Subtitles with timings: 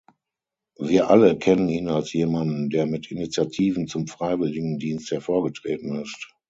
[0.79, 6.33] Wir alle kennen ihn als jemanden, der mit Initiativen zum Freiwilligendienst hervorgetreten ist.